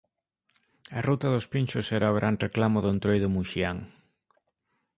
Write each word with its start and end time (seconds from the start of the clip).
A 0.97 0.99
ruta 1.07 1.27
dos 1.33 1.45
pinchos 1.53 1.87
será 1.89 2.07
o 2.09 2.17
gran 2.19 2.35
reclamo 2.45 2.77
do 2.81 2.91
Entroido 2.95 3.29
muxián. 3.35 3.77